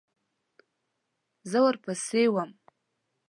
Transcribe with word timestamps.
زه 1.49 1.57
ورپسې 1.67 2.23
وم. 2.33 2.51